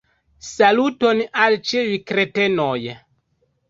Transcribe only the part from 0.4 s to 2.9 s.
Saluton al ĉiuj kretenoj